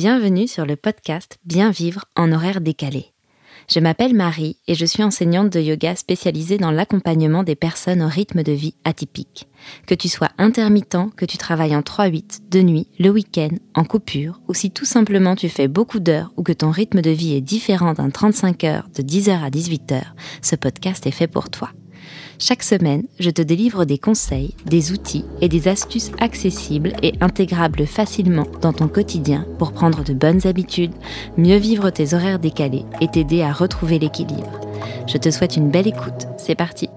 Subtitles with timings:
[0.00, 3.06] Bienvenue sur le podcast Bien vivre en horaire décalé.
[3.68, 8.06] Je m'appelle Marie et je suis enseignante de yoga spécialisée dans l'accompagnement des personnes au
[8.06, 9.48] rythme de vie atypique.
[9.88, 14.40] Que tu sois intermittent, que tu travailles en 3-8, de nuit, le week-end, en coupure,
[14.46, 17.40] ou si tout simplement tu fais beaucoup d'heures ou que ton rythme de vie est
[17.40, 20.00] différent d'un 35 heures de 10h à 18h,
[20.42, 21.72] ce podcast est fait pour toi.
[22.38, 27.86] Chaque semaine, je te délivre des conseils, des outils et des astuces accessibles et intégrables
[27.86, 30.94] facilement dans ton quotidien pour prendre de bonnes habitudes,
[31.36, 34.60] mieux vivre tes horaires décalés et t'aider à retrouver l'équilibre.
[35.06, 36.26] Je te souhaite une belle écoute.
[36.36, 36.88] C'est parti.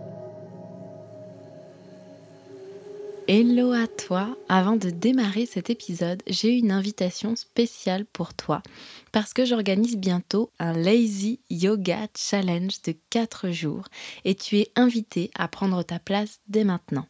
[3.27, 8.63] Hello à toi Avant de démarrer cet épisode, j'ai une invitation spéciale pour toi
[9.11, 13.85] parce que j'organise bientôt un Lazy Yoga Challenge de 4 jours
[14.25, 17.05] et tu es invité à prendre ta place dès maintenant.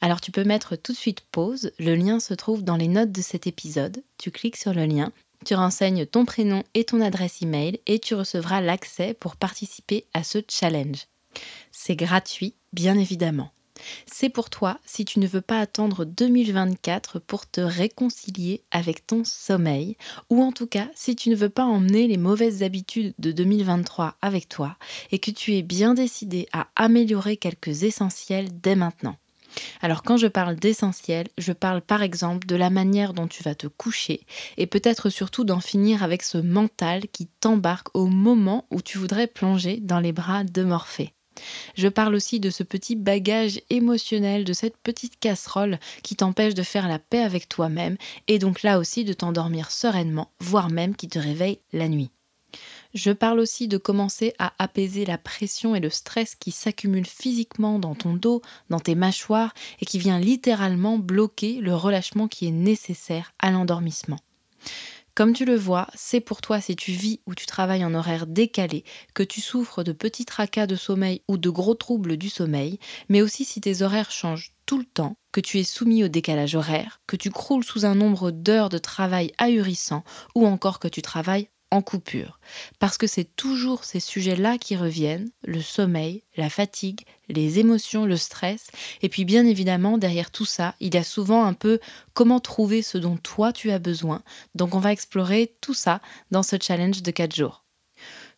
[0.00, 3.12] Alors tu peux mettre tout de suite pause, le lien se trouve dans les notes
[3.12, 5.12] de cet épisode, tu cliques sur le lien,
[5.44, 10.24] tu renseignes ton prénom et ton adresse email et tu recevras l'accès pour participer à
[10.24, 11.06] ce challenge.
[11.70, 13.50] C'est gratuit, bien évidemment.
[14.06, 19.24] C'est pour toi si tu ne veux pas attendre 2024 pour te réconcilier avec ton
[19.24, 19.96] sommeil,
[20.30, 24.16] ou en tout cas si tu ne veux pas emmener les mauvaises habitudes de 2023
[24.22, 24.76] avec toi
[25.10, 29.16] et que tu es bien décidé à améliorer quelques essentiels dès maintenant.
[29.80, 33.54] Alors quand je parle d'essentiel, je parle par exemple de la manière dont tu vas
[33.54, 38.82] te coucher et peut-être surtout d'en finir avec ce mental qui t'embarque au moment où
[38.82, 41.12] tu voudrais plonger dans les bras de Morphée.
[41.74, 46.62] Je parle aussi de ce petit bagage émotionnel, de cette petite casserole qui t'empêche de
[46.62, 47.96] faire la paix avec toi-même
[48.28, 52.10] et donc là aussi de t'endormir sereinement, voire même qui te réveille la nuit.
[52.94, 57.78] Je parle aussi de commencer à apaiser la pression et le stress qui s'accumulent physiquement
[57.78, 62.52] dans ton dos, dans tes mâchoires et qui vient littéralement bloquer le relâchement qui est
[62.52, 64.18] nécessaire à l'endormissement.
[65.16, 68.26] Comme tu le vois, c'est pour toi si tu vis ou tu travailles en horaire
[68.26, 68.84] décalé,
[69.14, 72.78] que tu souffres de petits tracas de sommeil ou de gros troubles du sommeil,
[73.08, 76.54] mais aussi si tes horaires changent tout le temps, que tu es soumis au décalage
[76.54, 80.04] horaire, que tu croules sous un nombre d'heures de travail ahurissant
[80.34, 82.40] ou encore que tu travailles en coupure.
[82.78, 88.16] Parce que c'est toujours ces sujets-là qui reviennent, le sommeil, la fatigue, les émotions, le
[88.16, 88.68] stress.
[89.02, 91.80] Et puis bien évidemment, derrière tout ça, il y a souvent un peu
[92.14, 94.22] comment trouver ce dont toi tu as besoin.
[94.54, 96.00] Donc on va explorer tout ça
[96.30, 97.65] dans ce challenge de 4 jours.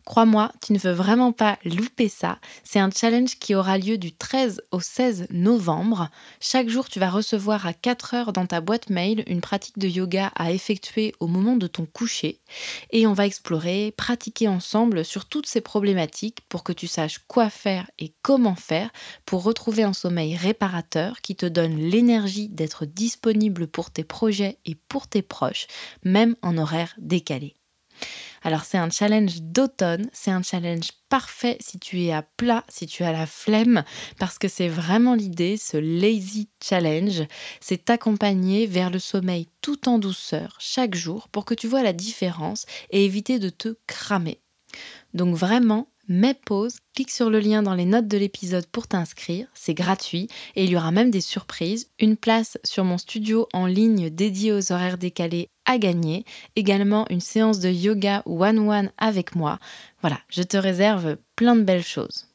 [0.08, 2.38] Crois-moi, tu ne veux vraiment pas louper ça.
[2.64, 6.08] C'est un challenge qui aura lieu du 13 au 16 novembre.
[6.40, 9.86] Chaque jour, tu vas recevoir à 4 heures dans ta boîte mail une pratique de
[9.86, 12.40] yoga à effectuer au moment de ton coucher.
[12.90, 17.50] Et on va explorer, pratiquer ensemble sur toutes ces problématiques pour que tu saches quoi
[17.50, 18.88] faire et comment faire
[19.26, 24.74] pour retrouver un sommeil réparateur qui te donne l'énergie d'être disponible pour tes projets et
[24.74, 25.66] pour tes proches,
[26.02, 27.58] même en horaire décalé.
[28.42, 32.86] Alors c'est un challenge d'automne, c'est un challenge parfait si tu es à plat, si
[32.86, 33.84] tu as la flemme,
[34.18, 37.22] parce que c'est vraiment l'idée, ce lazy challenge,
[37.60, 41.92] c'est t'accompagner vers le sommeil tout en douceur chaque jour pour que tu vois la
[41.92, 44.40] différence et éviter de te cramer.
[45.14, 49.46] Donc vraiment, Mets pause, clique sur le lien dans les notes de l'épisode pour t'inscrire,
[49.52, 53.66] c'est gratuit et il y aura même des surprises, une place sur mon studio en
[53.66, 56.24] ligne dédié aux horaires décalés à gagner,
[56.56, 59.58] également une séance de yoga one-one avec moi.
[60.00, 62.28] Voilà, je te réserve plein de belles choses.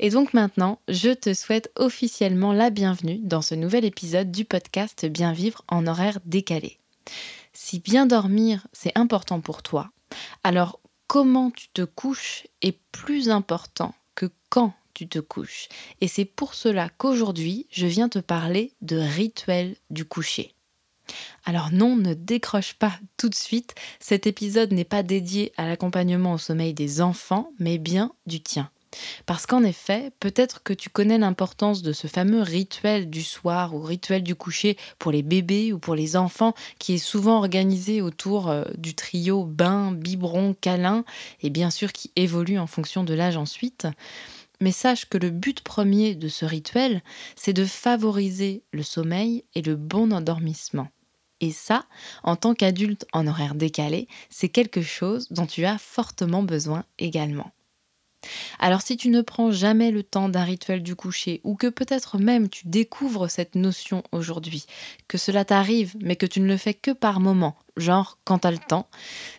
[0.00, 5.06] Et donc maintenant, je te souhaite officiellement la bienvenue dans ce nouvel épisode du podcast
[5.06, 6.80] Bien vivre en horaire décalé.
[7.52, 9.90] Si bien dormir, c'est important pour toi,
[10.42, 15.68] alors comment tu te couches est plus important que quand tu te couches.
[16.00, 20.54] Et c'est pour cela qu'aujourd'hui, je viens te parler de rituel du coucher.
[21.44, 26.32] Alors non, ne décroche pas tout de suite, cet épisode n'est pas dédié à l'accompagnement
[26.32, 28.70] au sommeil des enfants, mais bien du tien.
[29.26, 33.80] Parce qu'en effet, peut-être que tu connais l'importance de ce fameux rituel du soir ou
[33.80, 38.48] rituel du coucher pour les bébés ou pour les enfants qui est souvent organisé autour
[38.48, 41.04] euh, du trio bain, biberon, câlin
[41.42, 43.86] et bien sûr qui évolue en fonction de l'âge ensuite.
[44.60, 47.02] Mais sache que le but premier de ce rituel,
[47.34, 50.88] c'est de favoriser le sommeil et le bon endormissement.
[51.40, 51.84] Et ça,
[52.22, 57.52] en tant qu'adulte en horaire décalé, c'est quelque chose dont tu as fortement besoin également.
[58.58, 62.18] Alors si tu ne prends jamais le temps d'un rituel du coucher, ou que peut-être
[62.18, 64.66] même tu découvres cette notion aujourd'hui,
[65.08, 68.50] que cela t'arrive mais que tu ne le fais que par moment, genre quand t'as
[68.50, 68.88] le temps,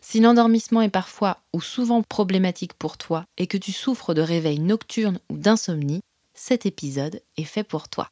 [0.02, 4.60] si l'endormissement est parfois ou souvent problématique pour toi et que tu souffres de réveil
[4.60, 6.02] nocturne ou d'insomnie,
[6.34, 8.10] cet épisode est fait pour toi.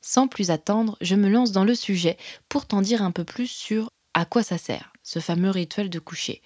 [0.00, 2.16] Sans plus attendre, je me lance dans le sujet
[2.48, 6.00] pour t'en dire un peu plus sur à quoi ça sert, ce fameux rituel de
[6.00, 6.42] coucher.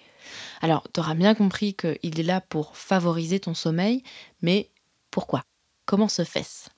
[0.61, 4.03] Alors, tu auras bien compris qu'il est là pour favoriser ton sommeil,
[4.43, 4.69] mais
[5.09, 5.41] pourquoi?
[5.85, 6.69] Comment se fait-ce?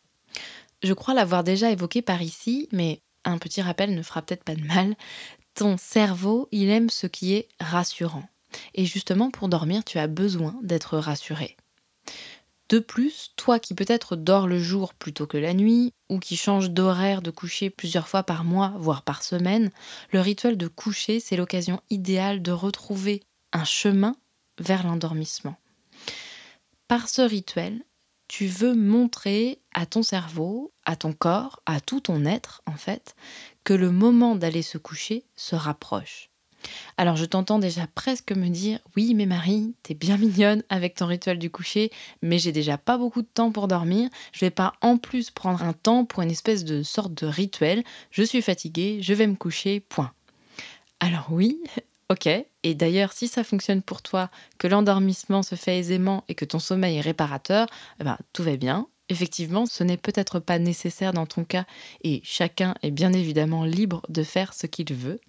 [0.83, 4.55] Je crois l'avoir déjà évoqué par ici, mais un petit rappel ne fera peut-être pas
[4.55, 4.95] de mal.
[5.53, 8.29] Ton cerveau, il aime ce qui est rassurant.
[8.73, 11.57] Et justement, pour dormir, tu as besoin d'être rassuré.
[12.69, 16.71] De plus, toi qui peut-être dors le jour plutôt que la nuit, ou qui change
[16.71, 19.69] d'horaire de coucher plusieurs fois par mois, voire par semaine,
[20.11, 23.21] le rituel de coucher, c'est l'occasion idéale de retrouver
[23.53, 24.15] un chemin
[24.59, 25.57] vers l'endormissement.
[26.87, 27.83] Par ce rituel,
[28.27, 33.15] tu veux montrer à ton cerveau, à ton corps, à tout ton être en fait,
[33.63, 36.31] que le moment d'aller se coucher se rapproche.
[36.97, 41.07] Alors je t'entends déjà presque me dire oui mais Marie, t'es bien mignonne avec ton
[41.07, 41.91] rituel du coucher,
[42.21, 45.63] mais j'ai déjà pas beaucoup de temps pour dormir, je vais pas en plus prendre
[45.63, 49.35] un temps pour une espèce de sorte de rituel, je suis fatiguée, je vais me
[49.35, 50.11] coucher, point.
[50.99, 51.59] Alors oui,
[52.09, 56.45] ok, et d'ailleurs si ça fonctionne pour toi, que l'endormissement se fait aisément et que
[56.45, 57.67] ton sommeil est réparateur,
[57.99, 61.65] eh ben, tout va bien, Effectivement, ce n'est peut-être pas nécessaire dans ton cas
[62.03, 65.19] et chacun est bien évidemment libre de faire ce qu'il veut.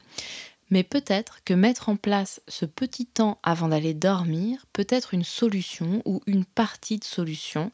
[0.70, 5.24] Mais peut-être que mettre en place ce petit temps avant d'aller dormir peut être une
[5.24, 7.70] solution ou une partie de solution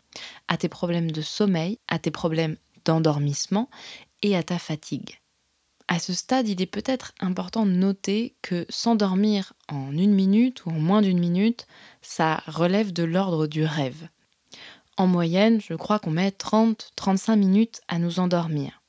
[0.48, 3.70] à tes problèmes de sommeil, à tes problèmes d'endormissement
[4.22, 5.18] et à ta fatigue.
[5.88, 10.70] À ce stade, il est peut-être important de noter que s'endormir en une minute ou
[10.70, 11.66] en moins d'une minute,
[12.02, 14.08] ça relève de l'ordre du rêve.
[14.96, 18.81] En moyenne, je crois qu'on met 30-35 minutes à nous endormir.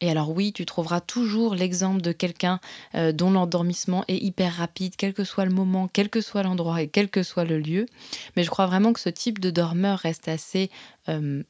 [0.00, 2.58] Et alors oui, tu trouveras toujours l'exemple de quelqu'un
[2.94, 6.80] euh, dont l'endormissement est hyper rapide, quel que soit le moment, quel que soit l'endroit
[6.80, 7.86] et quel que soit le lieu.
[8.34, 10.70] Mais je crois vraiment que ce type de dormeur reste assez...
[11.08, 11.42] Euh,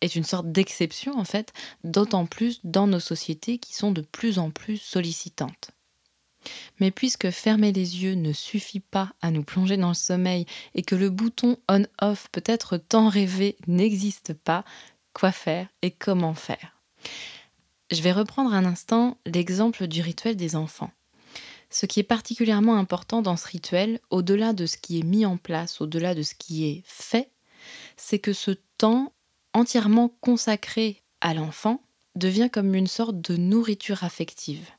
[0.00, 1.52] est une sorte d'exception en fait,
[1.84, 5.70] d'autant plus dans nos sociétés qui sont de plus en plus sollicitantes.
[6.80, 10.44] Mais puisque fermer les yeux ne suffit pas à nous plonger dans le sommeil
[10.74, 14.64] et que le bouton on-off peut-être tant rêvé n'existe pas,
[15.12, 16.80] quoi faire et comment faire?
[17.92, 20.90] Je vais reprendre un instant l'exemple du rituel des enfants.
[21.70, 25.36] Ce qui est particulièrement important dans ce rituel, au-delà de ce qui est mis en
[25.36, 27.30] place, au-delà de ce qui est fait,
[27.96, 29.12] c'est que ce temps
[29.52, 31.82] entièrement consacré à l'enfant
[32.14, 34.70] devient comme une sorte de nourriture affective.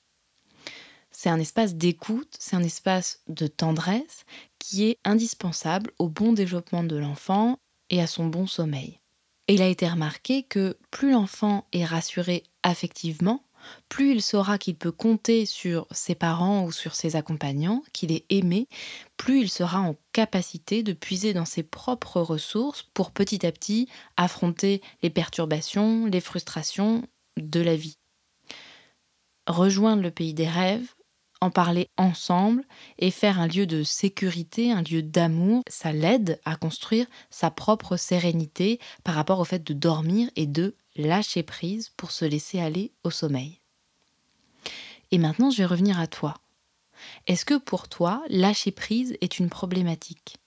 [1.11, 4.25] C'est un espace d'écoute, c'est un espace de tendresse
[4.59, 8.99] qui est indispensable au bon développement de l'enfant et à son bon sommeil.
[9.47, 13.43] Et il a été remarqué que plus l'enfant est rassuré affectivement,
[13.89, 18.25] plus il saura qu'il peut compter sur ses parents ou sur ses accompagnants, qu'il est
[18.29, 18.67] aimé,
[19.17, 23.87] plus il sera en capacité de puiser dans ses propres ressources pour petit à petit
[24.17, 27.03] affronter les perturbations, les frustrations
[27.37, 27.97] de la vie.
[29.47, 30.93] Rejoindre le pays des rêves,
[31.43, 32.63] en parler ensemble
[32.97, 37.97] et faire un lieu de sécurité, un lieu d'amour, ça l'aide à construire sa propre
[37.97, 42.93] sérénité par rapport au fait de dormir et de lâcher prise pour se laisser aller
[43.03, 43.59] au sommeil.
[45.11, 46.35] Et maintenant, je vais revenir à toi.
[47.27, 50.37] Est-ce que pour toi, lâcher prise est une problématique?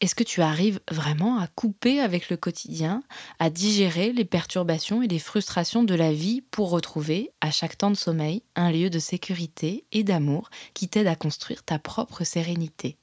[0.00, 3.02] Est-ce que tu arrives vraiment à couper avec le quotidien,
[3.38, 7.90] à digérer les perturbations et les frustrations de la vie pour retrouver, à chaque temps
[7.90, 12.96] de sommeil, un lieu de sécurité et d'amour qui t'aide à construire ta propre sérénité?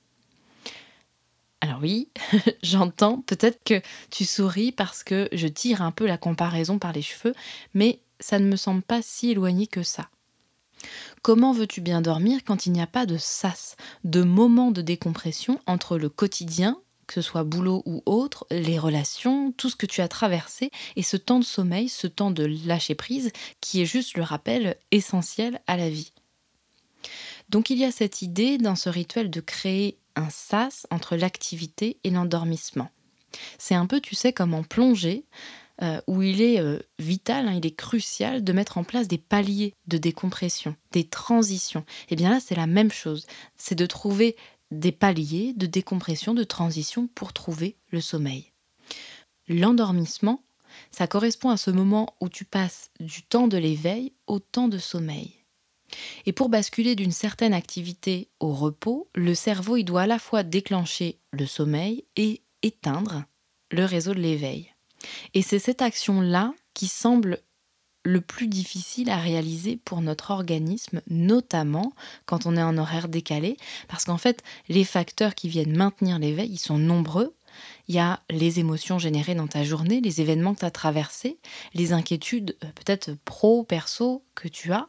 [1.61, 2.09] Alors oui,
[2.63, 7.01] j'entends peut-être que tu souris parce que je tire un peu la comparaison par les
[7.01, 7.33] cheveux,
[7.73, 10.09] mais ça ne me semble pas si éloigné que ça.
[11.25, 15.59] Comment veux-tu bien dormir quand il n'y a pas de sas, de moment de décompression
[15.65, 20.01] entre le quotidien, que ce soit boulot ou autre, les relations, tout ce que tu
[20.01, 24.15] as traversé, et ce temps de sommeil, ce temps de lâcher prise, qui est juste
[24.15, 26.13] le rappel essentiel à la vie?
[27.49, 31.97] Donc il y a cette idée dans ce rituel de créer un sas entre l'activité
[32.03, 32.91] et l'endormissement.
[33.57, 35.25] C'est un peu, tu sais, comme en plongée,
[35.81, 39.17] euh, où il est euh, vital, hein, il est crucial de mettre en place des
[39.17, 41.81] paliers de décompression, des transitions.
[41.81, 43.27] Et eh bien là, c'est la même chose.
[43.57, 44.35] C'est de trouver
[44.71, 48.51] des paliers de décompression, de transition pour trouver le sommeil.
[49.47, 50.43] L'endormissement,
[50.91, 54.77] ça correspond à ce moment où tu passes du temps de l'éveil au temps de
[54.77, 55.45] sommeil.
[56.25, 60.43] Et pour basculer d'une certaine activité au repos, le cerveau il doit à la fois
[60.43, 63.25] déclencher le sommeil et éteindre
[63.71, 64.74] le réseau de l'éveil.
[65.33, 67.39] Et c'est cette action-là qui semble
[68.05, 71.93] le plus difficile à réaliser pour notre organisme, notamment
[72.25, 73.57] quand on est en horaire décalé,
[73.87, 77.33] parce qu'en fait, les facteurs qui viennent maintenir l'éveil, ils sont nombreux.
[77.87, 81.39] Il y a les émotions générées dans ta journée, les événements que tu as traversés,
[81.73, 84.87] les inquiétudes euh, peut-être pro, perso que tu as.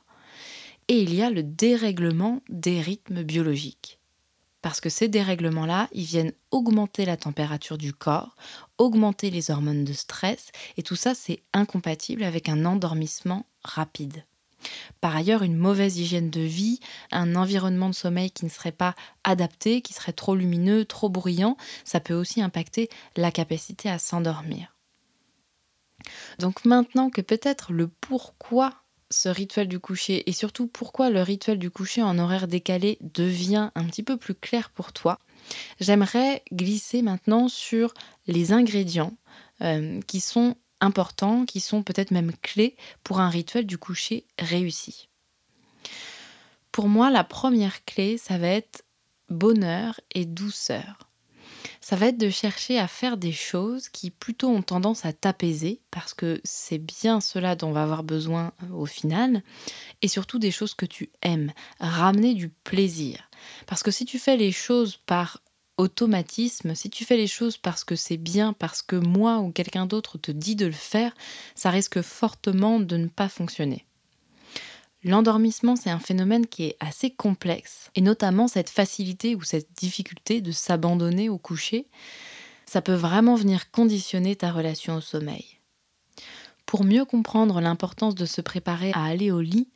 [0.88, 3.98] et il y a le dérèglement des rythmes biologiques.
[4.62, 8.34] Parce que ces dérèglements-là, ils viennent augmenter la température du corps,
[8.78, 14.24] augmenter les hormones de stress, et tout ça, c'est incompatible avec un endormissement rapide.
[15.00, 16.80] Par ailleurs, une mauvaise hygiène de vie,
[17.12, 21.56] un environnement de sommeil qui ne serait pas adapté, qui serait trop lumineux, trop bruyant,
[21.84, 24.74] ça peut aussi impacter la capacité à s'endormir.
[26.38, 28.72] Donc maintenant que peut-être le pourquoi
[29.10, 33.70] ce rituel du coucher et surtout pourquoi le rituel du coucher en horaire décalé devient
[33.74, 35.18] un petit peu plus clair pour toi,
[35.80, 37.94] j'aimerais glisser maintenant sur
[38.26, 39.16] les ingrédients
[39.62, 45.08] euh, qui sont importants, qui sont peut-être même clés pour un rituel du coucher réussi.
[46.72, 48.84] Pour moi, la première clé, ça va être
[49.30, 51.05] bonheur et douceur
[51.86, 55.80] ça va être de chercher à faire des choses qui plutôt ont tendance à t'apaiser,
[55.92, 59.40] parce que c'est bien cela dont on va avoir besoin euh, au final,
[60.02, 63.30] et surtout des choses que tu aimes, ramener du plaisir.
[63.68, 65.40] Parce que si tu fais les choses par
[65.76, 69.86] automatisme, si tu fais les choses parce que c'est bien, parce que moi ou quelqu'un
[69.86, 71.14] d'autre te dit de le faire,
[71.54, 73.86] ça risque fortement de ne pas fonctionner.
[75.06, 80.40] L'endormissement, c'est un phénomène qui est assez complexe, et notamment cette facilité ou cette difficulté
[80.40, 81.86] de s'abandonner au coucher,
[82.66, 85.60] ça peut vraiment venir conditionner ta relation au sommeil.
[86.66, 89.68] Pour mieux comprendre l'importance de se préparer à aller au lit,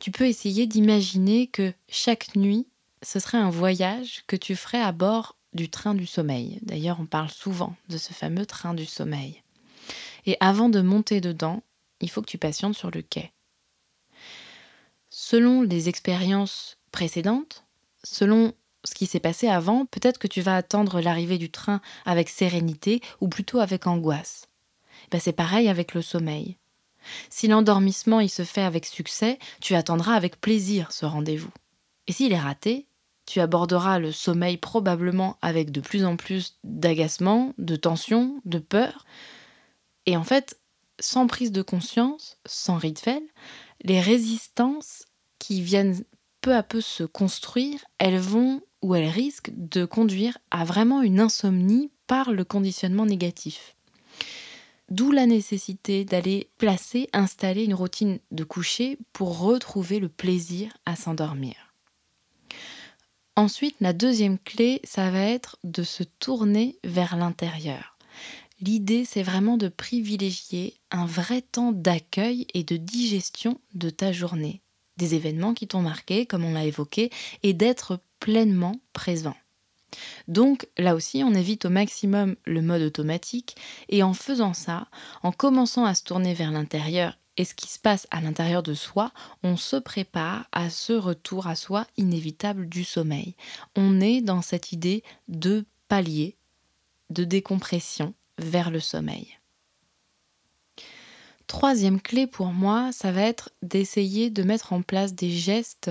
[0.00, 2.66] tu peux essayer d'imaginer que chaque nuit,
[3.00, 6.58] ce serait un voyage que tu ferais à bord du train du sommeil.
[6.62, 9.40] D'ailleurs, on parle souvent de ce fameux train du sommeil.
[10.26, 11.62] Et avant de monter dedans,
[12.00, 13.33] il faut que tu patientes sur le quai
[15.16, 17.64] selon les expériences précédentes,
[18.02, 18.52] selon
[18.82, 23.00] ce qui s'est passé avant, peut-être que tu vas attendre l'arrivée du train avec sérénité
[23.20, 24.48] ou plutôt avec angoisse.
[25.12, 26.58] Ben c'est pareil avec le sommeil.
[27.30, 31.52] Si l'endormissement il se fait avec succès, tu attendras avec plaisir ce rendez-vous.
[32.08, 32.88] Et s'il est raté,
[33.24, 39.06] tu aborderas le sommeil probablement avec de plus en plus d'agacement, de tension, de peur.
[40.06, 40.58] Et en fait,
[40.98, 43.22] sans prise de conscience, sans rituel,
[43.84, 45.04] les résistances
[45.38, 46.02] qui viennent
[46.40, 51.20] peu à peu se construire, elles vont ou elles risquent de conduire à vraiment une
[51.20, 53.76] insomnie par le conditionnement négatif.
[54.90, 60.96] D'où la nécessité d'aller placer, installer une routine de coucher pour retrouver le plaisir à
[60.96, 61.54] s'endormir.
[63.36, 67.93] Ensuite, la deuxième clé, ça va être de se tourner vers l'intérieur.
[68.60, 74.62] L'idée, c'est vraiment de privilégier un vrai temps d'accueil et de digestion de ta journée,
[74.96, 77.10] des événements qui t'ont marqué, comme on l'a évoqué,
[77.42, 79.36] et d'être pleinement présent.
[80.28, 83.56] Donc là aussi, on évite au maximum le mode automatique
[83.88, 84.88] et en faisant ça,
[85.22, 88.74] en commençant à se tourner vers l'intérieur et ce qui se passe à l'intérieur de
[88.74, 93.34] soi, on se prépare à ce retour à soi inévitable du sommeil.
[93.76, 96.36] On est dans cette idée de palier,
[97.10, 99.38] de décompression vers le sommeil.
[101.46, 105.90] Troisième clé pour moi, ça va être d'essayer de mettre en place des gestes,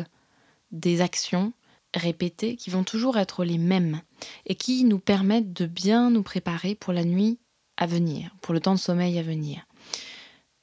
[0.72, 1.54] des actions
[1.94, 4.02] répétées qui vont toujours être les mêmes
[4.46, 7.38] et qui nous permettent de bien nous préparer pour la nuit
[7.78, 9.66] à venir, pour le temps de sommeil à venir.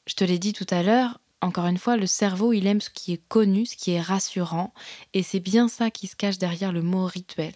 [0.07, 2.91] Je te l'ai dit tout à l'heure, encore une fois, le cerveau, il aime ce
[2.91, 4.75] qui est connu, ce qui est rassurant,
[5.15, 7.53] et c'est bien ça qui se cache derrière le mot rituel.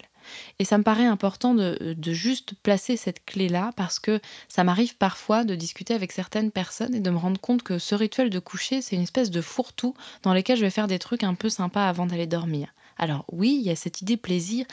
[0.59, 5.43] Et ça me paraît important de, juste placer cette clé-là parce que ça m'arrive parfois
[5.43, 8.81] de discuter avec certaines personnes et de me rendre compte que ce rituel de coucher,
[8.81, 11.87] c'est une espèce de fourre-tout dans lequel je vais faire des trucs un peu sympas
[11.87, 12.73] avant d'aller dormir.
[12.97, 14.65] Alors oui, il y a cette idée plaisir,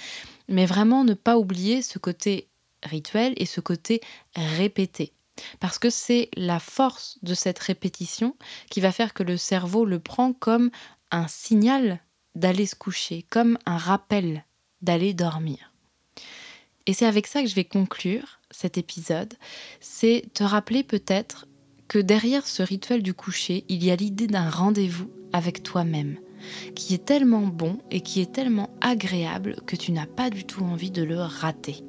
[0.48, 2.48] mais vraiment ne pas oublier ce côté
[2.82, 4.00] rituel et ce côté
[4.34, 5.12] répété.
[5.60, 8.36] Parce que c'est la force de cette répétition
[8.70, 10.70] qui va faire que le cerveau le prend comme
[11.10, 12.00] un signal
[12.34, 14.44] d'aller se coucher, comme un rappel
[14.82, 15.72] d'aller dormir.
[16.86, 19.34] Et c'est avec ça que je vais conclure cet épisode,
[19.80, 21.46] c'est te rappeler peut-être
[21.88, 26.18] que derrière ce rituel du coucher, il y a l'idée d'un rendez-vous avec toi-même,
[26.74, 30.64] qui est tellement bon et qui est tellement agréable que tu n'as pas du tout
[30.64, 31.84] envie de le rater.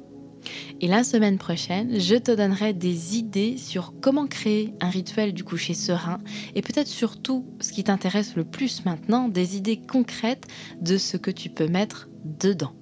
[0.80, 5.42] Et la semaine prochaine, je te donnerai des idées sur comment créer un rituel du
[5.42, 6.18] coucher serein
[6.54, 10.46] et peut-être surtout ce qui t'intéresse le plus maintenant, des idées concrètes
[10.82, 12.74] de ce que tu peux mettre dedans.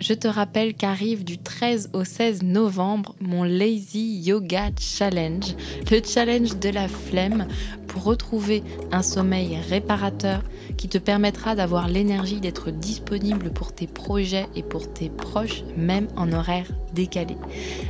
[0.00, 5.54] Je te rappelle qu'arrive du 13 au 16 novembre mon Lazy Yoga Challenge,
[5.90, 7.46] le challenge de la flemme
[7.86, 10.42] pour retrouver un sommeil réparateur
[10.76, 16.08] qui te permettra d'avoir l'énergie d'être disponible pour tes projets et pour tes proches, même
[16.16, 17.36] en horaire décalé.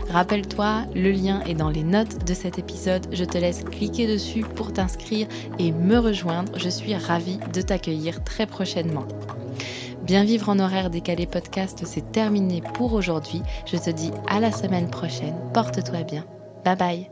[0.09, 3.07] Rappelle-toi, le lien est dans les notes de cet épisode.
[3.13, 6.59] Je te laisse cliquer dessus pour t'inscrire et me rejoindre.
[6.59, 9.07] Je suis ravie de t'accueillir très prochainement.
[10.11, 13.43] Bien vivre en horaire décalé podcast, c'est terminé pour aujourd'hui.
[13.65, 15.37] Je te dis à la semaine prochaine.
[15.55, 16.25] Porte-toi bien.
[16.65, 17.11] Bye bye.